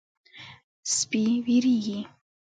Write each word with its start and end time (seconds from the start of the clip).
سپي 0.95 1.21
وېرېږي. 1.45 1.99